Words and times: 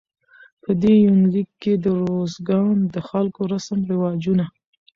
په 0.63 0.71
دې 0.81 0.93
يونليک 1.05 1.49
کې 1.61 1.73
د 1.83 1.85
روزګان 2.09 2.75
د 2.93 2.95
خلکو 3.09 3.41
رسم 3.53 3.79
رواجونه 3.91 4.45